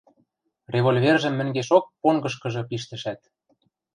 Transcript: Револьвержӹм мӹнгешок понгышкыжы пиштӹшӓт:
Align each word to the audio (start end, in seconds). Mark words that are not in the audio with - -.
Револьвержӹм 0.73 1.33
мӹнгешок 1.39 1.85
понгышкыжы 2.01 2.61
пиштӹшӓт: 2.69 3.21